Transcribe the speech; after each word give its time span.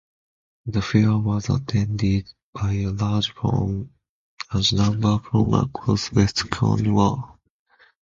The 0.65 0.81
fair 0.81 1.15
was 1.19 1.49
attended 1.49 2.27
by 2.55 2.71
a 2.73 2.87
large 2.87 3.31
number 4.73 5.19
from 5.19 5.53
across 5.53 6.11
West 6.11 6.49
Cornwall. 6.49 7.39